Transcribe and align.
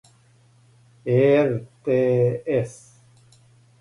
ер 1.17 1.49
те 1.85 1.99
ес 2.57 2.73